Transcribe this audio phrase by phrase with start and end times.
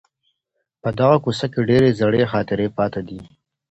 [0.81, 3.19] په دغه کوڅې کي ډېرې زړې خاطرې پاته دي.